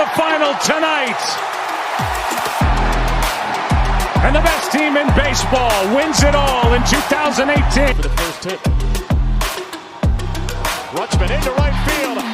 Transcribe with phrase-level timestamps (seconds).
[0.00, 1.20] the final tonight.
[4.24, 7.96] And the best team in baseball wins it all in 2018.
[7.96, 8.60] For the first hit.
[10.96, 12.29] Rutschman into right field.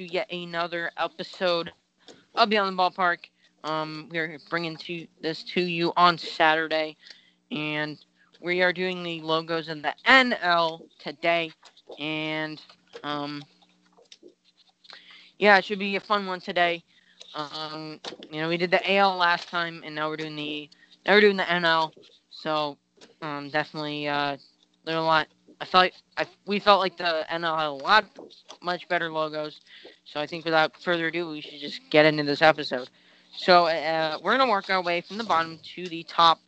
[0.00, 1.70] To yet another episode
[2.34, 3.18] of Beyond the Ballpark.
[3.64, 6.96] Um, we are bringing to this to you on Saturday,
[7.52, 8.02] and
[8.40, 11.52] we are doing the logos in the NL today,
[11.98, 12.62] and
[13.02, 13.42] um,
[15.38, 16.82] yeah, it should be a fun one today.
[17.34, 20.70] Um, you know, we did the AL last time, and now we're doing the
[21.04, 21.92] now we're doing the NL.
[22.30, 22.78] So,
[23.20, 24.38] um, definitely, uh,
[24.86, 25.26] there's a lot.
[25.60, 28.04] I felt I we felt like the NL had a lot
[28.62, 29.60] much better logos.
[30.04, 32.88] So I think without further ado, we should just get into this episode.
[33.36, 36.40] So uh, we're gonna work our way from the bottom to the top.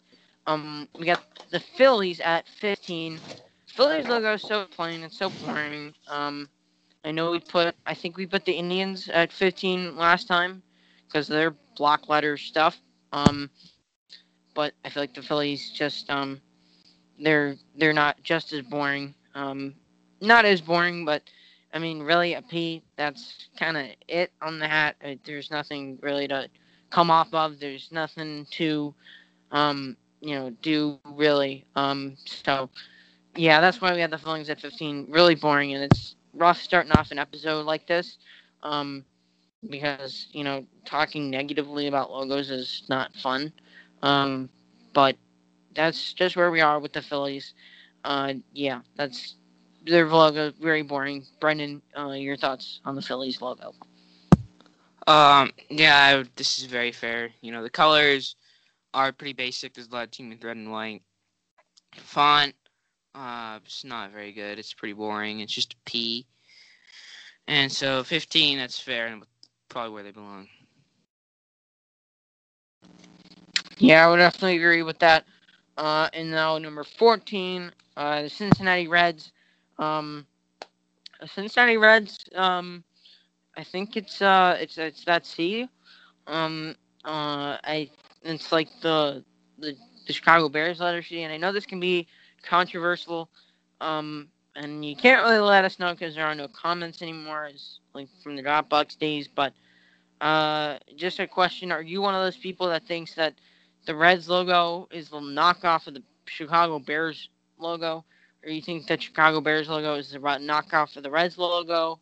[0.47, 3.21] Um, we got the Phillies at 15.
[3.67, 5.95] Phillies logo is so plain and so boring.
[6.09, 6.49] Um,
[7.05, 10.63] I know we put I think we put the Indians at 15 last time
[11.07, 12.81] because their block letter stuff.
[13.13, 13.51] Um,
[14.55, 16.41] but I feel like the Phillies just um,
[17.23, 19.15] they're they're not just as boring.
[19.35, 19.75] Um,
[20.21, 21.23] not as boring, but
[21.73, 22.83] I mean, really, a P.
[22.97, 24.97] That's kind of it on the hat.
[25.05, 26.49] Uh, There's nothing really to
[26.91, 27.59] come off of.
[27.59, 28.95] There's nothing to,
[29.51, 31.65] um, you know, do really.
[31.75, 32.69] Um, so
[33.37, 35.07] yeah, that's why we had the Phillies at 15.
[35.09, 38.19] Really boring, and it's rough starting off an episode like this.
[38.63, 39.05] Um,
[39.71, 43.53] because you know, talking negatively about logos is not fun.
[44.03, 44.51] Um,
[44.93, 45.17] but
[45.75, 47.55] that's just where we are with the Phillies.
[48.05, 49.37] Uh, yeah, that's
[49.85, 51.25] their logo very boring.
[51.41, 53.75] Brendan, uh, your thoughts on the Phillies logo?
[55.07, 57.31] Um, yeah, I this is very fair.
[57.41, 58.37] You know, the colors
[58.95, 59.75] are pretty basic.
[59.75, 61.03] There's a lot of team with red and white.
[61.97, 62.55] Font,
[63.15, 64.59] uh, it's not very good.
[64.59, 65.41] It's pretty boring.
[65.41, 66.27] It's just a P.
[67.49, 69.25] And so 15, that's fair and
[69.69, 70.49] probably where they belong.
[73.79, 75.25] Yeah, I would definitely agree with that.
[75.83, 79.33] Uh, and now number 14, uh, the Cincinnati Reds.
[79.81, 80.25] Um,
[81.27, 82.25] Cincinnati Reds.
[82.37, 82.85] Um,
[83.57, 85.69] I think it's uh, it's it's that C.
[86.29, 87.91] Um, uh, I
[88.23, 89.25] it's like the
[89.59, 89.77] the,
[90.07, 92.07] the Chicago Bears letter C, and I know this can be
[92.45, 93.29] controversial.
[93.81, 97.81] Um, and you can't really let us know because there are no comments anymore, as
[97.93, 99.27] like from the Dropbox days.
[99.27, 99.53] But
[100.21, 103.35] uh, just a question: Are you one of those people that thinks that
[103.87, 107.29] the Reds logo is the knockoff of the Chicago Bears
[107.59, 108.05] logo,
[108.45, 112.01] or you think that Chicago Bears logo is the knockoff of the Reds logo?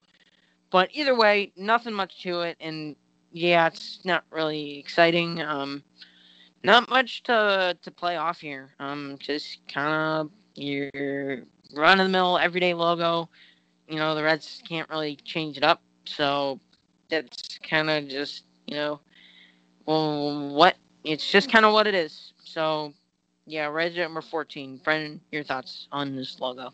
[0.70, 2.96] But either way, nothing much to it, and
[3.32, 5.40] yeah, it's not really exciting.
[5.42, 5.82] Um,
[6.62, 8.74] not much to to play off here.
[8.78, 10.90] Um, just kind of your
[11.74, 13.28] run of the mill everyday logo.
[13.88, 16.60] You know, the Reds can't really change it up, so
[17.08, 19.00] that's kind of just you know,
[19.86, 22.32] well, what it's just kind of what it is.
[22.44, 22.92] So,
[23.46, 24.80] yeah, Reds number 14.
[24.84, 26.72] Brendan, your thoughts on this logo?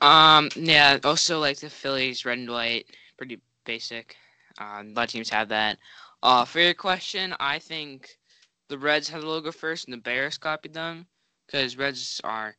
[0.00, 2.86] Um, yeah, also like the Phillies, red and white,
[3.16, 4.16] pretty basic.
[4.60, 5.78] Uh, a lot of teams have that.
[6.22, 8.10] Uh, for your question, I think
[8.68, 11.06] the Reds had the logo first and the Bears copied them
[11.46, 12.56] because Reds are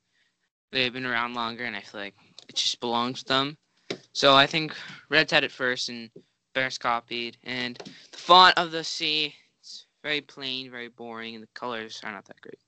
[0.71, 2.15] they've been around longer and I feel like
[2.47, 3.57] it just belongs to them.
[4.13, 4.75] So I think
[5.09, 6.09] Reds had it first and
[6.53, 7.37] Bears copied.
[7.43, 7.77] And
[8.11, 9.35] the font of the C
[10.05, 12.59] very plain, very boring, and the colors are not that great.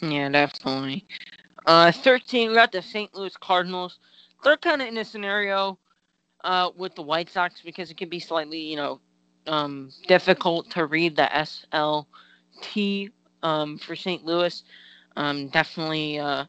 [0.00, 1.06] Yeah, definitely.
[1.66, 3.14] Uh, 13, we got the St.
[3.14, 3.98] Louis Cardinals.
[4.42, 5.78] They're kind of in a scenario
[6.44, 9.00] uh, with the White Sox because it could be slightly, you know,
[9.46, 13.10] um, difficult to read the SLT
[13.42, 14.24] um, for St.
[14.24, 14.62] Louis.
[15.16, 16.46] Um, definitely, uh,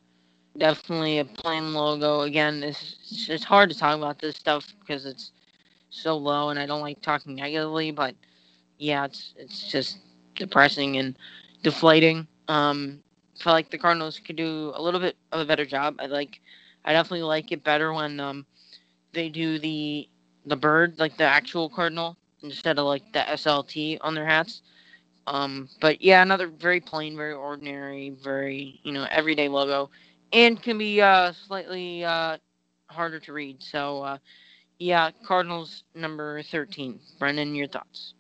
[0.57, 2.21] definitely a plain logo.
[2.21, 5.31] Again, it's it's hard to talk about this stuff because it's
[5.89, 7.92] so low, and I don't like talking negatively.
[7.92, 8.16] But
[8.78, 10.00] yeah, it's it's just
[10.36, 11.18] depressing and
[11.63, 12.28] deflating.
[12.48, 13.00] Um,
[13.39, 15.95] I feel like the Cardinals could do a little bit of a better job.
[16.00, 16.42] I like,
[16.86, 18.45] I definitely like it better when um,
[19.13, 20.07] they do the
[20.45, 24.62] the bird, like the actual cardinal, instead of like the SLT on their hats.
[25.28, 29.89] Um, but yeah, another very plain, very ordinary, very you know everyday logo,
[30.34, 32.38] and can be uh, slightly uh,
[32.89, 33.62] harder to read.
[33.62, 34.18] So uh,
[34.79, 37.00] yeah, Cardinals number thirteen.
[37.19, 38.13] Brendan, your thoughts?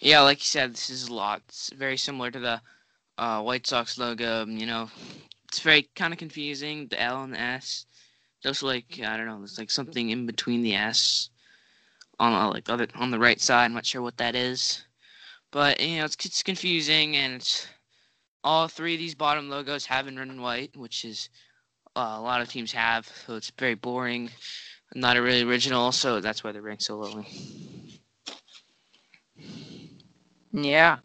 [0.00, 1.42] Yeah, like you said, this is a lot.
[1.48, 2.60] It's very similar to the
[3.18, 4.46] uh, White Sox logo.
[4.46, 4.88] You know,
[5.48, 6.86] it's very kind of confusing.
[6.88, 7.86] The L and the S.
[8.42, 11.30] Just like I don't know, there's like something in between the S
[12.20, 13.64] on uh, like other on the right side.
[13.64, 14.84] I'm not sure what that is,
[15.50, 17.66] but you know, it's it's confusing and it's
[18.44, 21.28] all three of these bottom logos have been red and white, which is
[21.96, 23.10] uh, a lot of teams have.
[23.26, 24.30] So it's very boring,
[24.94, 25.92] not a really original.
[25.92, 27.26] So that's why they're ranked so lowly.
[30.52, 30.98] Yeah.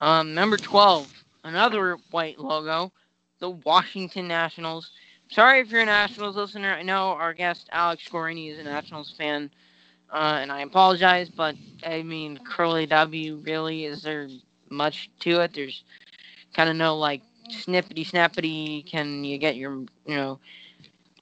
[0.00, 1.12] Um, number 12,
[1.44, 2.92] another white logo,
[3.38, 4.90] the Washington Nationals.
[5.30, 6.74] Sorry if you're a Nationals listener.
[6.74, 9.50] I know our guest Alex Scorini is a Nationals fan,
[10.12, 11.54] uh, and I apologize, but
[11.86, 14.28] I mean, Curly W, really, is there
[14.70, 15.54] much to it?
[15.54, 15.84] There's
[16.52, 19.74] kind of no, like, snippety snappity, can you get your,
[20.06, 20.38] you know,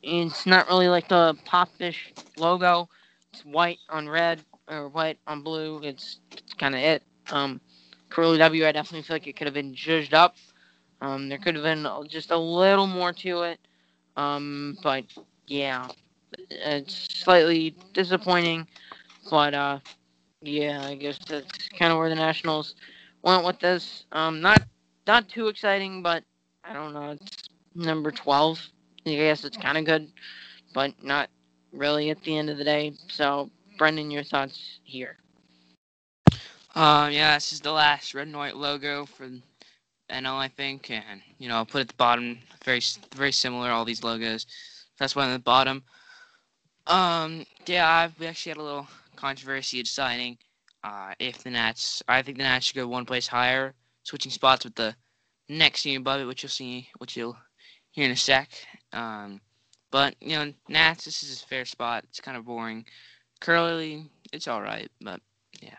[0.03, 1.97] it's not really like the Popfish
[2.37, 2.89] logo.
[3.33, 5.81] It's white on red or white on blue.
[5.83, 7.03] It's, it's kind of it.
[7.31, 7.61] Um,
[8.09, 10.37] Curly W, I definitely feel like it could have been judged up.
[11.01, 13.61] Um, there could have been just a little more to it.
[14.17, 15.05] Um, but
[15.47, 15.89] yeah,
[16.49, 18.67] it's slightly disappointing.
[19.31, 19.79] But uh,
[20.43, 22.75] yeah, I guess that's kind of where the Nationals
[23.23, 24.05] went with this.
[24.13, 24.63] Um, not
[25.07, 26.25] not too exciting, but
[26.65, 27.11] I don't know.
[27.11, 28.61] It's number twelve.
[29.07, 30.11] I guess it's kind of good,
[30.75, 31.31] but not
[31.73, 32.93] really at the end of the day.
[33.09, 35.17] So, Brendan, your thoughts here?
[36.75, 39.29] Um, yeah, this is the last red and white logo for
[40.11, 42.81] NL, I think, and you know, I'll put at the bottom, very
[43.15, 43.71] very similar.
[43.71, 44.47] All these logos.
[44.99, 45.83] That's one at the bottom.
[46.87, 48.87] Um, yeah, I've, we actually had a little
[49.17, 50.39] controversy deciding
[50.85, 52.03] uh, if the Nats.
[52.09, 54.95] I think the Nats should go one place higher, switching spots with the
[55.49, 57.37] next team above it, which you'll see, which you'll
[57.91, 58.49] hear in a sec.
[58.93, 59.41] Um,
[59.91, 62.05] but you know, Nats, this is a fair spot.
[62.09, 62.85] It's kind of boring.
[63.41, 65.21] Curly, it's all right, but
[65.61, 65.77] yeah.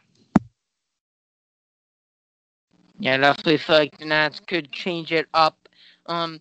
[3.00, 5.68] Yeah, definitely feel like the Nats could change it up.
[6.06, 6.40] Um,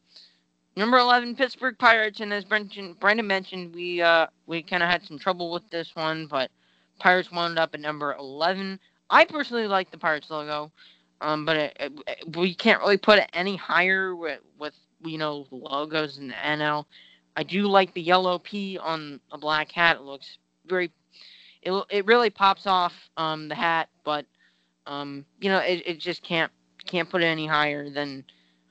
[0.76, 5.04] number eleven, Pittsburgh Pirates, and as Brendan, Brendan mentioned, we uh we kind of had
[5.04, 6.50] some trouble with this one, but
[6.98, 8.78] Pirates wound up at number eleven.
[9.08, 10.70] I personally like the Pirates logo,
[11.20, 14.74] um, but it, it, we can't really put it any higher with with
[15.04, 16.86] you know the logos in the NL.
[17.36, 19.96] I do like the yellow P on a black hat.
[19.96, 20.90] It looks very,
[21.62, 24.26] it it really pops off um the hat, but
[24.86, 26.50] um, you know, it, it just can't
[26.86, 28.24] can't put it any higher than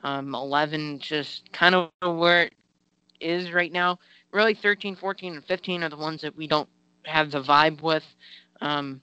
[0.03, 0.99] um, 11.
[0.99, 2.53] Just kind of where it
[3.19, 3.99] is right now.
[4.31, 6.69] Really, 13, 14, and 15 are the ones that we don't
[7.05, 8.03] have the vibe with.
[8.61, 9.01] Um,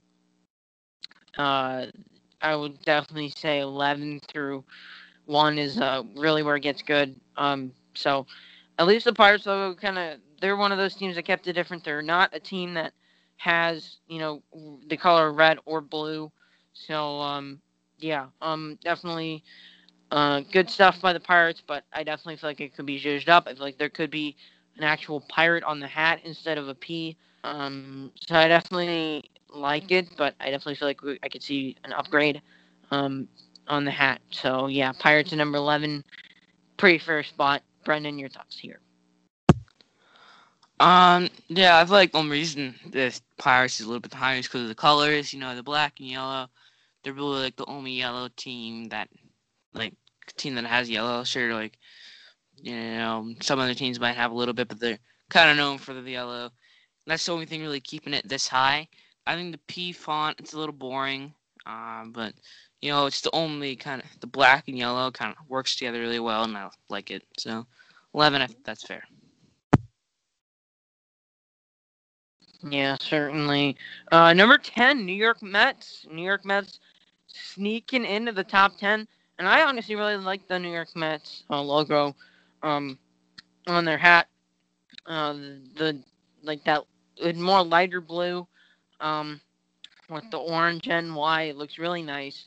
[1.36, 1.86] uh,
[2.40, 4.64] I would definitely say 11 through
[5.26, 7.14] one is uh, really where it gets good.
[7.36, 8.26] Um, so
[8.78, 11.52] at least the Pirates, though, kind of they're one of those teams that kept it
[11.52, 11.84] different.
[11.84, 12.92] They're not a team that
[13.38, 14.42] has you know
[14.88, 16.30] the color red or blue.
[16.72, 17.60] So um,
[17.98, 19.42] yeah, um, definitely
[20.10, 23.28] uh, good stuff by the Pirates, but I definitely feel like it could be zhuzhed
[23.28, 23.44] up.
[23.46, 24.36] I feel like there could be
[24.76, 27.16] an actual pirate on the hat instead of a P.
[27.44, 31.76] Um, so I definitely like it, but I definitely feel like we, I could see
[31.84, 32.42] an upgrade
[32.90, 33.28] um,
[33.68, 34.20] on the hat.
[34.30, 36.04] So yeah, Pirates at number eleven,
[36.76, 37.62] pretty fair spot.
[37.84, 38.80] Brendan, your thoughts here?
[40.78, 44.46] Um, yeah, I feel like one reason the Pirates is a little bit higher is
[44.46, 45.32] because of the colors.
[45.32, 46.48] You know, the black and yellow.
[47.02, 49.08] They're really like the only yellow team that,
[49.72, 49.94] like,
[50.36, 51.22] team that has yellow.
[51.22, 51.78] Sure, like,
[52.60, 54.98] you know, some other teams might have a little bit, but they're
[55.30, 56.50] kind of known for the yellow.
[57.06, 58.88] That's the only thing really keeping it this high.
[59.24, 61.32] I think the P font it's a little boring,
[61.64, 62.34] um, but
[62.86, 65.98] you know, it's the only kind of the black and yellow kind of works together
[65.98, 67.24] really well, and I like it.
[67.36, 67.66] So,
[68.14, 69.02] eleven, that's fair.
[72.62, 73.76] Yeah, certainly.
[74.12, 76.06] Uh, number 10, New York Mets.
[76.12, 76.78] New York Mets
[77.26, 79.08] sneaking into the top 10.
[79.40, 82.14] And I honestly really like the New York Mets uh, logo
[82.62, 82.98] um,
[83.66, 84.28] on their hat.
[85.06, 85.32] Uh,
[85.76, 86.00] the
[86.42, 86.84] like that
[87.34, 88.46] more lighter blue.
[89.00, 89.40] Um,
[90.08, 91.50] with the orange and white.
[91.50, 92.46] It looks really nice.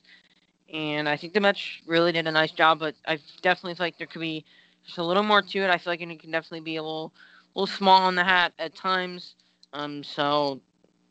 [0.73, 3.97] And I think the Mets really did a nice job, but I definitely feel like
[3.97, 4.45] there could be
[4.85, 5.69] just a little more to it.
[5.69, 7.11] I feel like it can definitely be a little,
[7.55, 9.35] little small on the hat at times.
[9.73, 10.61] Um, so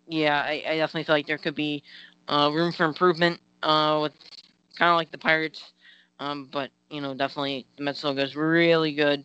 [0.07, 1.83] yeah, I, I definitely feel like there could be
[2.29, 4.13] uh, room for improvement uh, with
[4.79, 5.73] kind of like the Pirates.
[6.21, 9.25] Um, but you know, definitely the Mets logo is really good.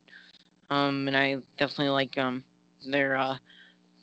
[0.70, 2.44] Um, and I definitely like um
[2.86, 3.38] their uh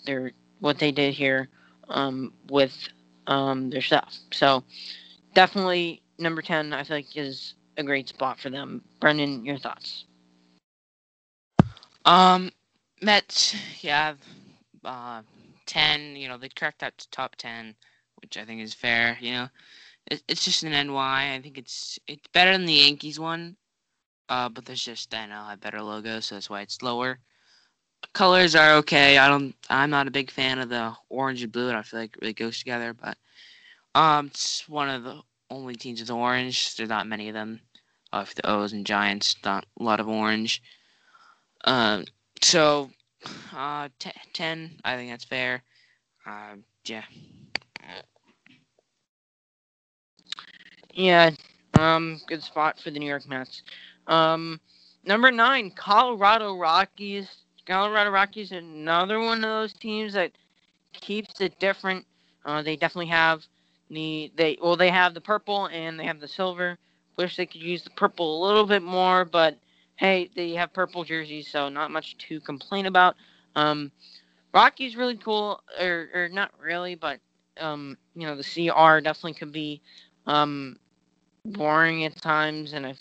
[0.06, 1.48] their what they did here
[1.88, 2.76] um with
[3.26, 4.16] um their stuff.
[4.32, 4.64] So
[5.34, 8.82] definitely number ten I feel like is a great spot for them.
[9.00, 10.04] Brendan, your thoughts?
[12.04, 12.50] Um,
[13.02, 14.14] Mets, yeah,
[14.84, 15.22] uh,
[15.66, 16.16] ten.
[16.16, 17.74] You know, they cracked that top ten,
[18.20, 19.16] which I think is fair.
[19.20, 19.48] You know,
[20.10, 21.34] it, it's just an NY.
[21.34, 23.56] I think it's it's better than the Yankees one.
[24.28, 27.18] Uh, but there's just I know, have better logo, so that's why it's lower.
[28.14, 29.18] Colors are okay.
[29.18, 29.54] I don't.
[29.68, 31.68] I'm not a big fan of the orange and blue.
[31.68, 33.18] I don't feel like it really goes together, but
[33.94, 36.76] um, it's one of the only teams with orange.
[36.76, 37.60] There's not many of them.
[38.12, 40.62] Uh, for the O's and Giants, not a lot of orange.
[41.64, 42.06] Um,
[42.42, 42.90] so
[43.54, 44.80] uh, t- ten.
[44.84, 45.62] I think that's fair.
[46.26, 47.04] Uh, yeah.
[50.92, 51.30] Yeah,
[51.78, 53.62] um, good spot for the New York Mets.
[54.08, 54.60] Um,
[55.04, 57.28] number nine, Colorado Rockies.
[57.66, 60.32] Colorado Rockies, another one of those teams that
[60.92, 62.04] keeps it different.
[62.44, 63.46] Uh, they definitely have
[63.90, 66.78] the they well they have the purple and they have the silver.
[67.16, 69.58] Wish they could use the purple a little bit more, but
[69.96, 73.16] hey, they have purple jerseys, so not much to complain about.
[73.56, 73.92] Um,
[74.54, 77.20] Rocky's really cool, or or not really, but
[77.60, 79.80] um, you know the CR definitely could be
[80.26, 80.78] um
[81.44, 82.94] boring at times, and I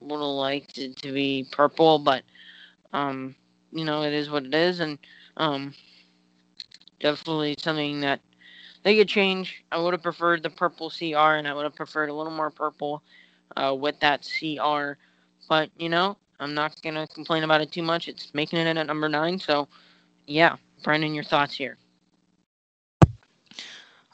[0.00, 2.22] would have liked it to be purple, but
[2.92, 3.34] um,
[3.72, 4.98] you know it is what it is, and
[5.36, 5.74] um,
[7.00, 8.20] definitely something that
[8.86, 9.64] they could change.
[9.72, 12.50] I would have preferred the purple CR, and I would have preferred a little more
[12.50, 13.02] purple
[13.56, 14.92] uh, with that CR.
[15.48, 18.06] But you know, I'm not gonna complain about it too much.
[18.06, 19.66] It's making it in at number nine, so
[20.28, 20.54] yeah.
[20.84, 21.78] Brendan, your thoughts here?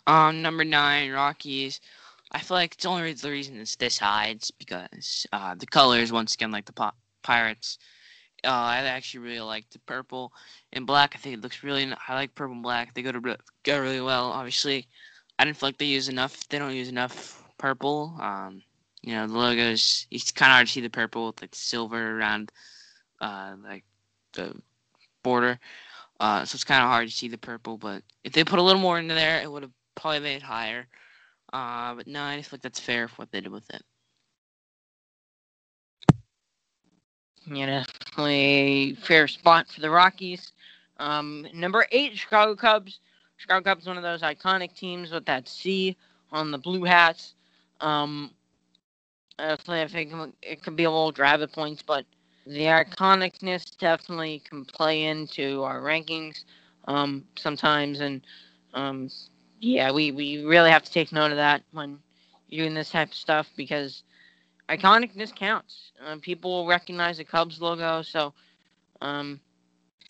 [0.06, 1.78] Um, number nine, Rockies.
[2.30, 4.28] I feel like it's only the reason it's this high.
[4.28, 7.76] It's because uh, the colors, once again, like the Pirates.
[8.44, 10.32] Uh, I actually really like the purple
[10.72, 11.12] and black.
[11.14, 11.92] I think it looks really.
[12.08, 12.94] I like purple and black.
[12.94, 14.32] They go to go really well.
[14.32, 14.88] Obviously,
[15.38, 16.48] I didn't feel like they use enough.
[16.48, 18.16] They don't use enough purple.
[18.20, 18.62] Um,
[19.02, 20.06] you know, the logos.
[20.10, 22.50] It's kind of hard to see the purple with like silver around,
[23.20, 23.84] uh, like
[24.32, 24.54] the
[25.22, 25.58] border.
[26.18, 27.78] Uh, so it's kind of hard to see the purple.
[27.78, 30.42] But if they put a little more into there, it would have probably made it
[30.42, 30.86] higher.
[31.52, 33.82] Uh, but no, I just feel like that's fair for what they did with it.
[37.46, 40.52] Yeah, definitely fair spot for the Rockies.
[40.98, 43.00] Um, number eight, Chicago Cubs.
[43.36, 45.96] Chicago Cubs, one of those iconic teams with that C
[46.30, 47.34] on the blue hats.
[47.80, 48.30] Um,
[49.38, 52.04] definitely, I think it could be a little drab at points, but
[52.46, 56.44] the iconicness definitely can play into our rankings
[56.86, 58.00] um, sometimes.
[58.00, 58.24] And
[58.74, 59.10] um,
[59.60, 61.98] yeah, we, we really have to take note of that when
[62.48, 64.04] you're doing this type of stuff because
[64.72, 65.92] iconicness counts.
[66.04, 68.02] Uh, people recognize the Cubs logo.
[68.02, 68.32] So,
[69.00, 69.40] um,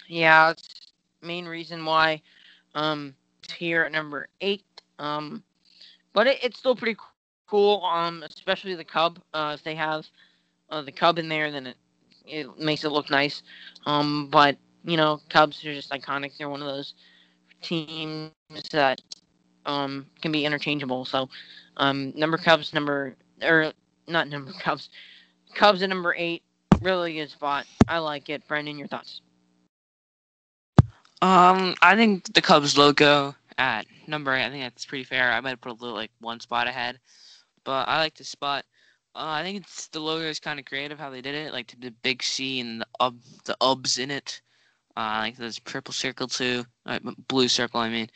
[0.08, 2.22] yeah, it's main reason why
[2.74, 4.64] um, it's here at number eight.
[4.98, 5.42] Um,
[6.12, 6.98] but it, it's still pretty
[7.48, 9.18] cool, um, especially the Cub.
[9.34, 10.06] Uh, if they have
[10.70, 11.76] uh, the Cub in there, then it,
[12.26, 13.42] it makes it look nice.
[13.86, 16.36] Um, but, you know, Cubs are just iconic.
[16.38, 16.94] They're one of those
[17.62, 18.30] teams
[18.70, 19.00] that
[19.66, 21.04] um, can be interchangeable.
[21.04, 21.28] So,
[21.78, 23.72] um, number Cubs, number, or
[24.06, 24.90] not number Cubs,
[25.54, 26.42] Cubs at number eight.
[26.80, 27.66] Really good spot.
[27.88, 28.46] I like it.
[28.48, 29.20] Brendan, your thoughts?
[31.20, 35.30] Um, I think the Cubs logo at number eight, I think that's pretty fair.
[35.30, 36.98] I might put a little like one spot ahead,
[37.64, 38.64] but I like the spot.
[39.14, 41.74] Uh, I think it's the logo is kind of creative how they did it, like
[41.78, 44.40] the big C and the ub, the ubs in it.
[44.96, 47.80] Uh, like this purple circle too, uh, blue circle.
[47.80, 48.08] I mean,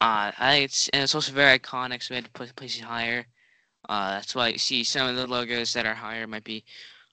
[0.00, 2.82] uh, I think it's and it's also very iconic, so we had to put places
[2.82, 3.26] higher.
[3.88, 6.64] Uh, that's why you see some of the logos that are higher might be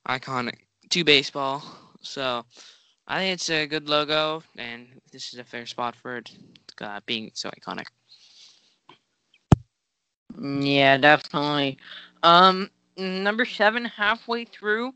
[0.08, 0.60] iconic
[0.90, 1.64] to baseball.
[2.02, 2.46] So
[3.08, 6.32] I think it's a good logo, and this is a fair spot for it
[6.82, 7.86] uh, being so iconic.
[10.40, 11.78] Yeah, definitely.
[12.24, 14.94] Um, number seven, halfway through,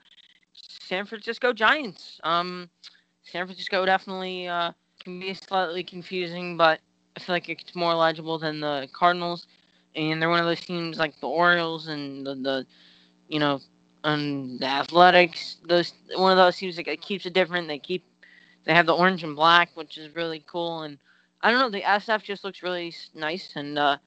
[0.53, 2.19] San Francisco Giants.
[2.23, 2.69] Um,
[3.23, 4.71] San Francisco definitely uh,
[5.03, 6.79] can be slightly confusing, but
[7.15, 9.47] I feel like it's more legible than the Cardinals.
[9.95, 12.67] And they're one of those teams like the Orioles and the, the
[13.27, 13.61] you know,
[14.03, 15.57] and the Athletics.
[15.67, 17.67] Those one of those teams that keeps it different.
[17.67, 18.03] They keep
[18.65, 20.83] they have the orange and black, which is really cool.
[20.83, 20.97] And
[21.41, 23.53] I don't know, the SF just looks really nice.
[23.55, 23.97] And uh,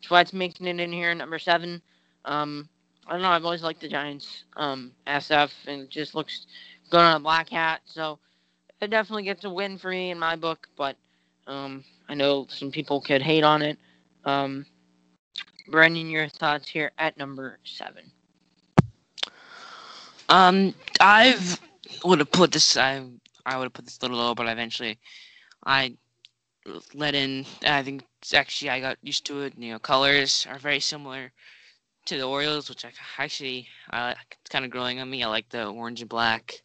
[0.00, 1.82] That's why it's making it in here number seven.
[2.24, 2.68] Um,
[3.06, 3.30] I don't know.
[3.30, 6.46] I've always liked the Giants um, SF, and it just looks
[6.90, 7.80] good on a black hat.
[7.84, 8.18] So
[8.80, 10.68] it definitely gets a win for me in my book.
[10.76, 10.96] But
[11.46, 13.78] um, I know some people could hate on it.
[14.24, 14.66] Um,
[15.68, 18.10] Brendan, your thoughts here at number seven?
[20.28, 21.60] Um, I've
[22.04, 22.76] would have put this.
[22.76, 23.04] I
[23.44, 24.98] I would have put this a little low, but eventually,
[25.64, 25.94] I
[26.94, 27.44] let in.
[27.66, 28.04] I think
[28.34, 29.54] actually I got used to it.
[29.56, 31.32] You know, colors are very similar
[32.06, 34.38] to the Orioles, which I actually I like.
[34.40, 35.22] It's kind of growing on me.
[35.22, 36.62] I like the orange and black.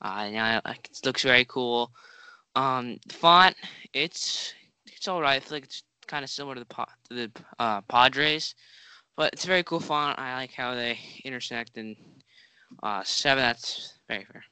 [0.00, 1.90] Uh, yeah, it looks very cool.
[2.54, 3.56] Um, the font,
[3.92, 4.54] it's
[4.86, 5.36] it's all right.
[5.36, 8.54] I feel like it's kind of similar to the to the uh, Padres,
[9.16, 10.18] but it's a very cool font.
[10.18, 11.96] I like how they intersect and
[12.82, 13.44] uh, seven.
[13.44, 14.42] That's very fair.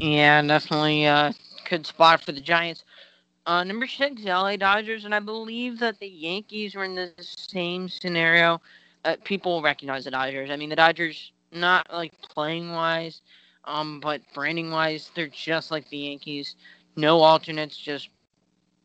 [0.00, 1.32] Yeah, definitely a
[1.70, 2.84] good spot for the Giants.
[3.46, 7.88] Uh, number six, LA Dodgers, and I believe that the Yankees were in the same
[7.88, 8.60] scenario.
[9.04, 10.50] Uh, people recognize the Dodgers.
[10.50, 13.20] I mean, the Dodgers, not like playing wise,
[13.66, 16.56] um, but branding wise, they're just like the Yankees.
[16.96, 18.08] No alternates, just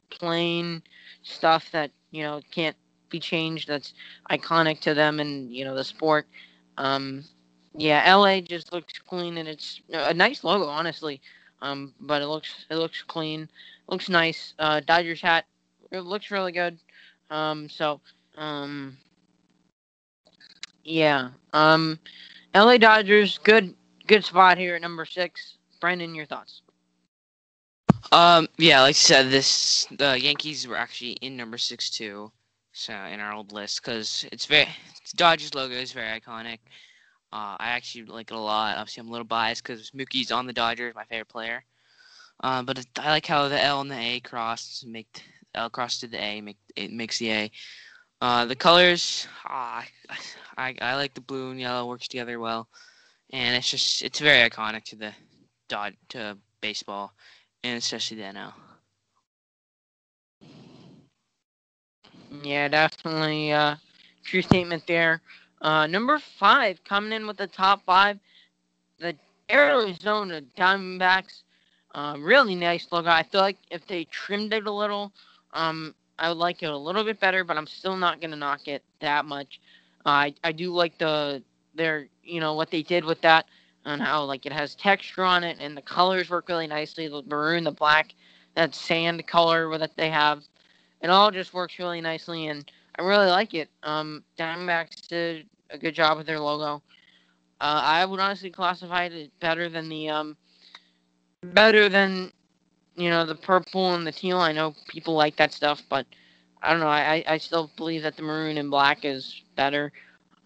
[0.10, 0.82] plain
[1.24, 2.76] stuff that you know can't
[3.10, 3.68] be changed.
[3.68, 3.94] That's
[4.30, 6.28] iconic to them and you know the sport.
[6.78, 7.24] Um,
[7.76, 11.22] yeah, LA just looks clean and it's a nice logo, honestly.
[11.62, 13.50] Um, but it looks it looks clean,
[13.88, 14.54] looks nice.
[14.60, 15.46] Uh, Dodgers hat,
[15.92, 16.80] it looks really good.
[17.30, 18.00] Um, so
[18.38, 18.98] um,
[20.84, 21.30] yeah.
[21.54, 22.00] Um,
[22.56, 23.76] LA Dodgers, good
[24.08, 25.58] good spot here at number six.
[25.80, 26.62] Brendan, your thoughts?
[28.12, 32.32] Um, yeah, like I said, this the Yankees were actually in number six too,
[32.72, 34.68] so in our old list because it's very
[35.16, 36.60] Dodgers logo is very iconic.
[37.32, 38.78] Uh, I actually like it a lot.
[38.78, 41.64] Obviously, I'm a little biased because Mookie's on the Dodgers, my favorite player.
[42.42, 45.08] Uh, but it, I like how the L and the A cross make
[45.54, 47.52] the L cross to the A make it makes the A.
[48.22, 49.86] Uh, the colors, ah,
[50.58, 52.68] I, I like the blue and yellow works together well,
[53.32, 55.14] and it's just it's very iconic to the
[55.68, 57.14] dot to baseball,
[57.64, 58.54] and especially the NL.
[62.44, 63.52] Yeah, definitely.
[63.52, 63.76] Uh,
[64.24, 65.22] true statement there.
[65.62, 68.20] Uh, number five, coming in with the top five,
[69.00, 69.16] the
[69.52, 71.44] Arizona Diamondbacks.
[71.94, 73.10] Uh, really nice logo.
[73.10, 75.12] I feel like if they trimmed it a little,
[75.54, 78.68] um, I would like it a little bit better, but I'm still not gonna knock
[78.68, 79.60] it that much.
[80.06, 81.42] Uh, I I do like the
[81.74, 83.48] their you know what they did with that
[83.90, 87.08] and how like it has texture on it and the colors work really nicely.
[87.08, 88.14] The maroon, the black,
[88.56, 90.44] that sand color that they have,
[91.02, 93.70] it all just works really nicely and I really like it.
[93.84, 96.84] Um, Diamondbacks did a good job with their logo.
[97.62, 100.38] Uh, I would honestly classify it better than the um,
[101.44, 102.32] better than
[102.96, 104.38] you know the purple and the teal.
[104.38, 106.06] I know people like that stuff, but
[106.62, 106.88] I don't know.
[106.88, 109.92] I I still believe that the maroon and black is better.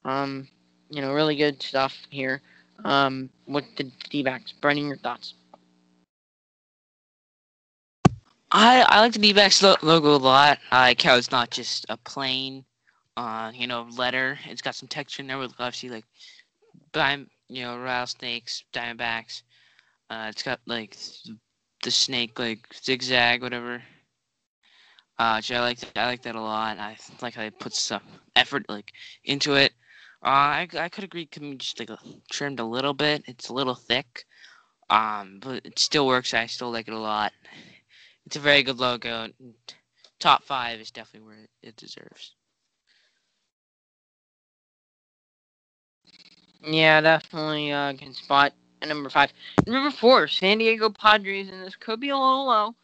[0.06, 0.48] Um,
[0.90, 2.42] you know, really good stuff here.
[2.84, 4.52] Um, with the D-backs.
[4.52, 5.34] Brendan, your thoughts?
[8.52, 10.60] I I like the D-backs lo- logo a lot.
[10.72, 12.66] I like how it's not just a plain,
[13.18, 14.38] uh, you know, letter.
[14.46, 16.06] It's got some texture in there with obviously like,
[16.92, 19.42] dime, you know, rattlesnakes, diamondbacks.
[20.10, 20.96] Uh, it's got like
[21.84, 23.82] the snake like zigzag, whatever.
[25.18, 26.78] Uh, I like I like that a lot.
[26.80, 28.02] I like how they put some
[28.36, 28.92] effort like
[29.24, 29.74] into it.
[30.24, 30.28] Uh,
[30.64, 31.26] I I could agree.
[31.26, 31.90] Can be just like
[32.32, 33.24] trimmed a little bit.
[33.28, 34.26] It's a little thick.
[34.90, 36.34] Um, but it still works.
[36.34, 37.34] I still like it a lot.
[38.26, 39.28] It's a very good logo.
[40.20, 42.36] Top five is definitely where it deserves.
[46.66, 48.54] Yeah, definitely uh, good spot
[48.88, 49.32] number five.
[49.68, 52.76] Number four, San Diego Padres, and this could be a little low.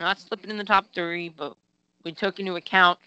[0.00, 1.56] Not slipping in the top three, but
[2.04, 2.98] we took into account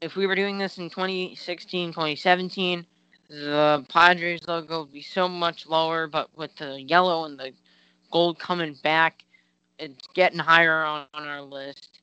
[0.00, 2.86] if we were doing this in 2016, 2017,
[3.28, 7.52] the Padres logo would be so much lower, but with the yellow and the
[8.10, 9.24] gold coming back,
[9.78, 12.00] it's getting higher on, on our list,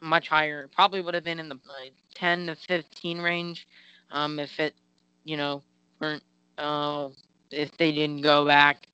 [0.00, 0.68] much higher.
[0.74, 3.66] Probably would have been in the like, 10 to 15 range,
[4.10, 4.74] um, if it,
[5.24, 5.62] you know,
[6.00, 6.22] weren't,
[6.58, 7.08] uh,
[7.50, 8.86] if they didn't go back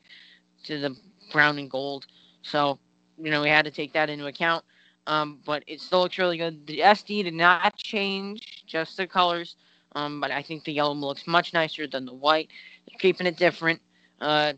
[0.64, 0.96] to the
[1.32, 2.06] brown and gold.
[2.42, 2.78] So,
[3.18, 4.64] you know, we had to take that into account.
[5.06, 6.64] Um, but it still looks really good.
[6.66, 9.56] The SD did not change, just the colors.
[9.94, 12.48] Um, but I think the yellow looks much nicer than the white.
[12.88, 13.80] They're keeping it different.
[14.20, 14.54] Uh,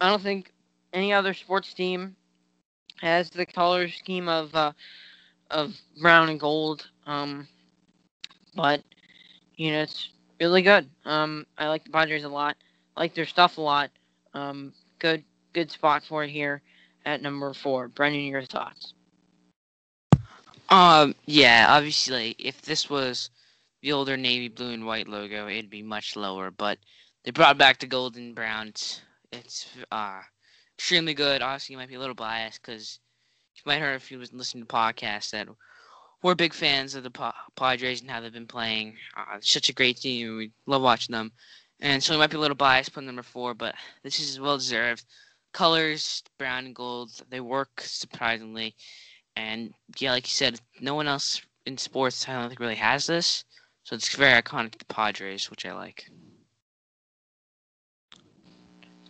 [0.00, 0.52] I don't think
[0.92, 2.16] any other sports team
[3.00, 4.72] has the color scheme of uh,
[5.50, 6.88] of brown and gold.
[7.06, 7.48] Um,
[8.54, 8.82] but
[9.56, 10.88] you know, it's really good.
[11.04, 12.56] Um, I like the Padres a lot.
[12.96, 13.90] I like their stuff a lot.
[14.34, 16.62] Um, good good spot for it here
[17.04, 17.88] at number four.
[17.88, 18.94] Brendan, your thoughts?
[20.68, 23.30] Um, yeah, obviously, if this was
[23.84, 26.50] the older navy blue and white logo, it'd be much lower.
[26.50, 26.78] But
[27.22, 28.72] they brought back the golden brown.
[29.30, 30.22] It's, uh,
[30.78, 31.42] extremely good.
[31.42, 32.98] Obviously, you might be a little biased because
[33.54, 35.48] you might heard if you was listening to podcasts that
[36.22, 38.96] we're big fans of the pa- Padres and how they've been playing.
[39.14, 40.38] Uh, such a great team.
[40.38, 41.30] We love watching them.
[41.80, 44.56] And so we might be a little biased putting number four, but this is well
[44.56, 45.04] deserved.
[45.52, 48.74] Colors, brown and gold, they work surprisingly.
[49.36, 53.06] And yeah, like you said, no one else in sports I don't think really has
[53.06, 53.44] this.
[53.84, 56.10] So it's very iconic to the Padres, which I like.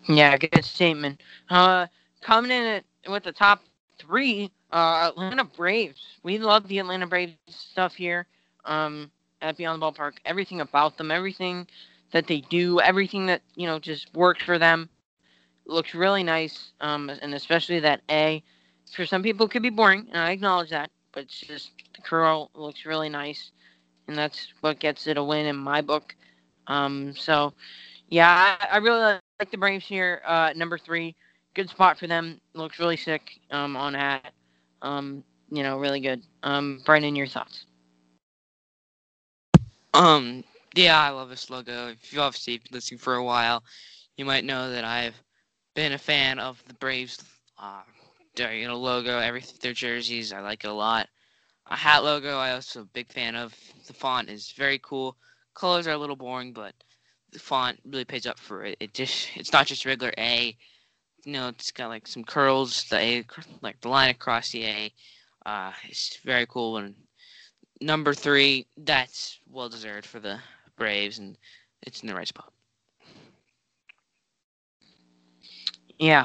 [0.08, 1.22] Yeah, good statement.
[1.48, 1.86] Uh,
[2.20, 3.62] coming in at, with the top
[3.98, 6.18] three, uh, Atlanta Braves.
[6.24, 8.26] We love the Atlanta Braves stuff here
[8.64, 9.10] um,
[9.40, 10.14] at Beyond the Ballpark.
[10.24, 11.66] Everything about them, everything
[12.12, 14.88] that they do, everything that you know just works for them
[15.66, 16.72] looks really nice.
[16.80, 18.42] Um, and especially that A.
[18.92, 20.90] For some people, it could be boring, and I acknowledge that.
[21.12, 23.52] But it's just the curl looks really nice,
[24.08, 26.14] and that's what gets it a win in my book.
[26.66, 27.52] Um, so,
[28.08, 30.22] yeah, I, I really like the Braves here.
[30.26, 31.14] Uh, number three,
[31.54, 32.40] good spot for them.
[32.54, 34.32] Looks really sick um, on hat.
[34.82, 36.22] Um, you know, really good.
[36.42, 37.66] Um, Brendan, your thoughts?
[39.94, 40.42] Um,
[40.74, 41.88] yeah, I love this logo.
[41.88, 43.62] If you've obviously been listening for a while,
[44.16, 45.14] you might know that I've
[45.74, 47.22] been a fan of the Braves,
[47.58, 47.82] uh,
[48.34, 50.32] their, you know, logo, everything, their jerseys.
[50.32, 51.08] I like it a lot.
[51.68, 53.54] A hat logo, I also a big fan of.
[53.86, 55.16] The font is very cool.
[55.54, 56.74] Colors are a little boring, but
[57.32, 58.76] the font really pays up for it.
[58.80, 60.56] It just, it's not just regular A.
[61.24, 62.84] You know, it's got like some curls.
[62.90, 63.24] The A,
[63.62, 64.92] like the line across the A.
[65.46, 66.76] Uh, it's very cool.
[66.76, 66.94] And
[67.80, 70.38] number three, that's well deserved for the
[70.76, 71.36] Braves, and
[71.82, 72.52] it's in the right spot.
[75.98, 76.24] Yeah.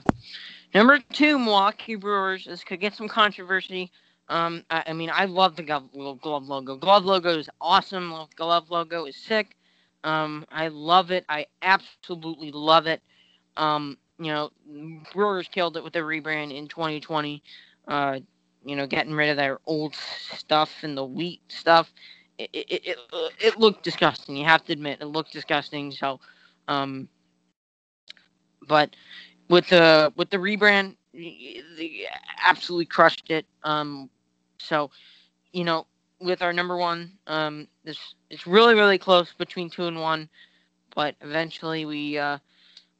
[0.74, 2.46] Number two, Milwaukee Brewers.
[2.46, 3.92] This could get some controversy.
[4.30, 6.78] Um, I, I mean, I love the glove, logo.
[6.78, 8.14] Glove logo is awesome.
[8.36, 9.56] Glove logo is sick.
[10.04, 11.26] Um, I love it.
[11.28, 13.02] I absolutely love it.
[13.58, 14.52] Um, you know,
[15.14, 17.44] Brewers killed it with the rebrand in 2020.
[17.88, 18.20] Uh,
[18.66, 21.92] you know, getting rid of their old stuff and the wheat stuff.
[22.38, 22.98] It, it, it,
[23.40, 24.38] it looked disgusting.
[24.38, 25.92] You have to admit, it looked disgusting.
[25.92, 26.20] So,
[26.68, 27.10] um,
[28.68, 28.96] but
[29.50, 32.06] with the with the rebrand, they
[32.46, 33.46] absolutely crushed it.
[33.64, 34.10] Um,
[34.60, 34.92] so,
[35.52, 35.88] you know,
[36.22, 37.98] with our number one, um, this
[38.30, 40.30] it's really really close between two and one,
[40.96, 42.38] but eventually we uh,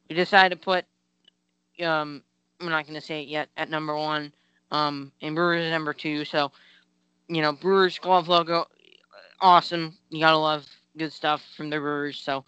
[0.08, 0.84] we decided to put
[1.84, 2.22] um,
[2.60, 4.32] I'm not going to say it yet at number one,
[4.70, 6.24] um, and Brewers is number two.
[6.24, 6.52] So,
[7.28, 8.66] you know, Brewers glove logo,
[9.40, 9.96] awesome.
[10.10, 12.18] You gotta love good stuff from the Brewers.
[12.18, 12.44] So,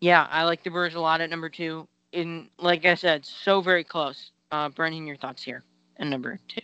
[0.00, 1.88] yeah, I like the Brewers a lot at number two.
[2.12, 4.32] And like I said, so very close.
[4.50, 5.64] Uh, Brendan, your thoughts here
[5.98, 6.60] at number two.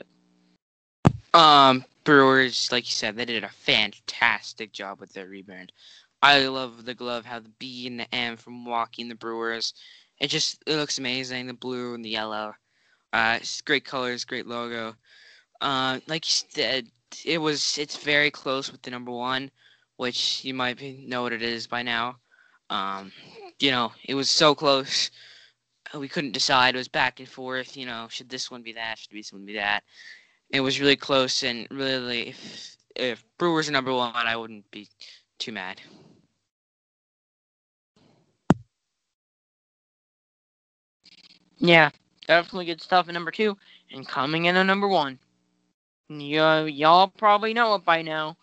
[1.37, 5.69] Um, Brewers, like you said, they did a fantastic job with their rebrand.
[6.23, 9.75] I love the glove, how the B and the M from walking the Brewers.
[10.19, 11.47] It just it looks amazing.
[11.47, 12.55] The blue and the yellow.
[13.13, 14.95] Uh, it's great colors, great logo.
[15.61, 16.87] Uh, like you said,
[17.23, 19.51] it was it's very close with the number one,
[19.99, 22.17] which you might know what it is by now.
[22.71, 23.13] Um,
[23.59, 25.11] you know, it was so close.
[25.95, 26.75] We couldn't decide.
[26.75, 27.77] It was back and forth.
[27.77, 28.99] You know, should this one be that?
[28.99, 29.85] Should this one be that?
[30.51, 34.89] It was really close, and really, if if Brewers are number one, I wouldn't be
[35.39, 35.81] too mad.
[41.59, 41.91] Yeah,
[42.27, 43.57] definitely good stuff at number two.
[43.93, 45.19] And coming in at number one,
[46.09, 48.37] you, y'all probably know it by now.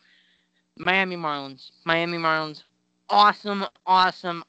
[0.78, 1.72] Miami Marlins.
[1.86, 2.64] Miami Marlins.
[3.10, 4.44] Awesome, awesome,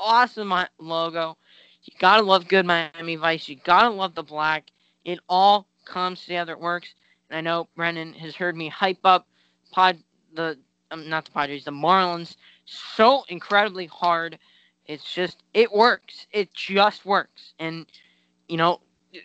[0.00, 1.36] awesome logo.
[1.84, 3.48] You gotta love good Miami Vice.
[3.48, 4.70] You gotta love the black.
[5.04, 6.52] It all comes together.
[6.52, 6.94] It works.
[7.30, 9.26] And I know Brennan has heard me hype up
[9.72, 9.98] pod
[10.34, 10.58] the
[10.90, 14.38] um, not the Padres, the Marlins so incredibly hard.
[14.86, 16.26] It's just it works.
[16.32, 17.54] It just works.
[17.58, 17.86] And
[18.48, 18.80] you know,
[19.12, 19.22] it,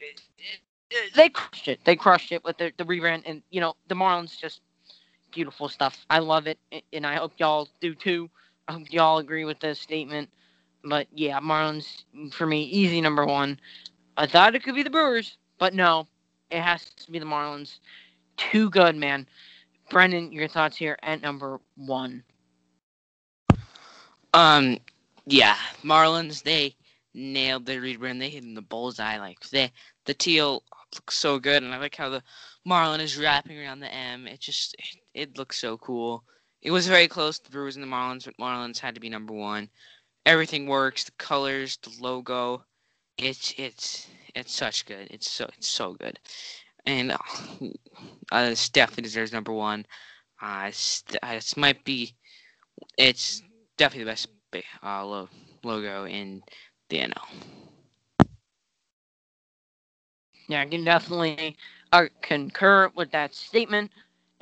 [0.91, 1.80] it, they crushed it.
[1.86, 4.62] They crushed it with the, the rebrand, and you know, the Marlins just
[5.32, 6.06] beautiful stuff.
[6.10, 6.60] I love it,
[6.91, 8.30] and I hope y'all do too.
[8.67, 10.30] I hope y'all agree with this statement.
[10.84, 13.60] But yeah, Marlins for me, easy number one.
[14.17, 16.08] I thought it could be the Brewers, but no,
[16.53, 17.79] it has to be the Marlins.
[18.37, 19.27] Too good, man.
[19.89, 22.23] Brendan, your thoughts here at number one.
[24.33, 24.77] Um,
[25.25, 26.43] yeah, Marlins.
[26.43, 26.75] They
[27.13, 28.19] nailed their rebrand.
[28.19, 29.17] They hit in the bullseye.
[29.19, 29.71] Like they,
[30.05, 30.63] the teal
[30.95, 32.23] looks so good, and I like how the
[32.65, 34.27] Marlin is wrapping around the M.
[34.27, 36.23] It just, it, it looks so cool.
[36.61, 39.09] It was very close to the Brewers and the Marlins, but Marlins had to be
[39.09, 39.69] number one.
[40.25, 41.03] Everything works.
[41.03, 42.63] The colors, the logo.
[43.17, 45.08] It's it's it's such good.
[45.12, 46.19] It's so it's so good.
[46.86, 47.17] and uh,
[48.32, 49.86] this definitely deserves number one.
[50.41, 52.13] Uh, it's, uh, this might be,
[52.98, 53.41] it's
[53.78, 54.28] definitely the best
[54.84, 55.30] uh, lo-
[55.63, 56.43] logo in
[56.89, 58.28] the NL.
[60.48, 61.56] Yeah, I can definitely
[61.93, 63.91] uh, concur with that statement.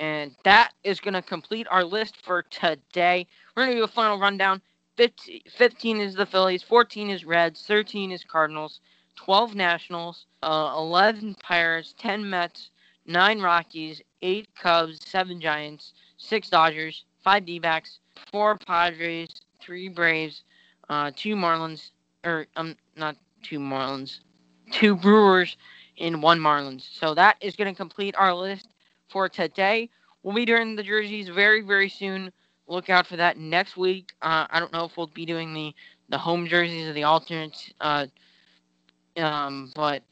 [0.00, 3.26] And that is going to complete our list for today.
[3.54, 4.60] We're going to do a final rundown.
[4.96, 8.80] 15 is the Phillies, 14 is Reds, 13 is Cardinals,
[9.24, 12.70] 12 Nationals, uh, 11 Pirates, 10 Mets,
[13.06, 18.00] 9 Rockies, 8 Cubs, 7 Giants, 6 Dodgers, 5 D backs,
[18.32, 19.28] 4 Padres,
[19.60, 20.42] 3 Braves,
[20.88, 21.90] uh, 2 Marlins,
[22.24, 24.18] or um, not 2 Marlins,
[24.72, 25.56] 2 Brewers,
[26.00, 26.84] and 1 Marlins.
[26.98, 28.68] So that is going to complete our list
[29.08, 29.88] for today.
[30.24, 32.32] We'll be doing the jerseys very, very soon.
[32.66, 34.14] Look out for that next week.
[34.20, 35.72] Uh, I don't know if we'll be doing the,
[36.08, 38.06] the home jerseys or the alternates, uh,
[39.18, 40.02] um, but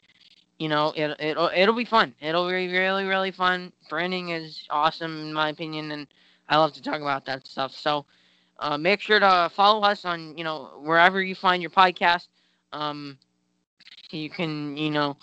[0.59, 2.15] you know it, it'll it'll be fun.
[2.21, 3.73] It'll be really, really fun.
[3.89, 6.07] Branding is awesome in my opinion, and
[6.49, 7.73] I love to talk about that stuff.
[7.75, 8.07] So
[8.59, 12.29] uh, make sure to follow us on you know wherever you find your podcast.
[12.73, 13.19] Um,
[14.11, 15.17] you can you know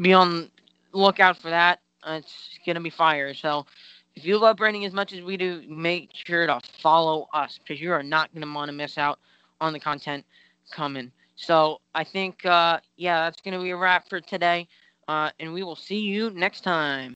[0.00, 0.50] be on
[0.92, 1.80] lookout for that.
[2.02, 3.34] Uh, it's gonna be fire.
[3.34, 3.66] So
[4.14, 7.80] if you love branding as much as we do, make sure to follow us because
[7.80, 9.18] you are not gonna want to miss out
[9.60, 10.24] on the content
[10.70, 11.10] coming.
[11.36, 14.68] So I think uh, yeah, that's gonna be a wrap for today.
[15.06, 17.14] Uh, and we will see you next time.